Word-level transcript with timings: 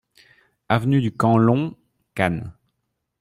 Avenue 0.67 0.99
du 0.99 1.11
Camp 1.11 1.37
Long, 1.37 1.75
Cannes 2.15 2.53